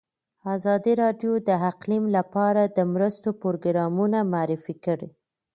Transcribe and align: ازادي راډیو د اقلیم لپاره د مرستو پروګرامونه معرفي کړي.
ازادي 0.55 0.93
راډیو 1.03 1.31
د 1.47 1.49
اقلیم 1.71 2.03
لپاره 2.17 2.61
د 2.77 2.79
مرستو 2.93 3.29
پروګرامونه 3.41 4.17
معرفي 4.33 4.75
کړي. 4.85 5.09